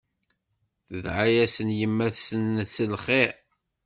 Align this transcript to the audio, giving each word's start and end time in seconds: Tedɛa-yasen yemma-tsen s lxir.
Tedɛa-yasen 0.87 1.69
yemma-tsen 1.79 2.45
s 2.75 2.77
lxir. 2.93 3.33